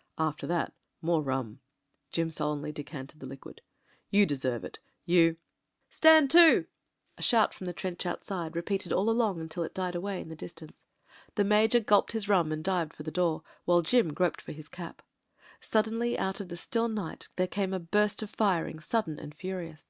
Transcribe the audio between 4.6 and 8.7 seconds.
it. You..." "Stand to." A shout from the trench outside— re